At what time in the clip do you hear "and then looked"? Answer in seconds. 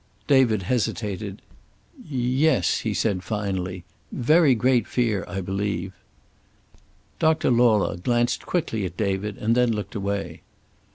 9.37-9.93